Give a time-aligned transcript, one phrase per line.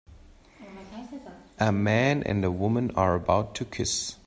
[1.59, 4.15] a man and a woman are about to kiss